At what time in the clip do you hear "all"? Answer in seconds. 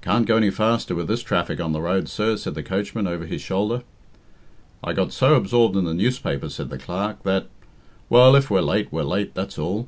9.60-9.86